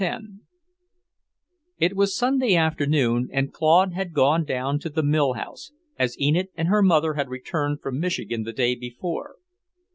[0.03, 0.23] X
[1.77, 6.47] It was Sunday afternoon and Claude had gone down to the mill house, as Enid
[6.55, 9.35] and her mother had returned from Michigan the day before.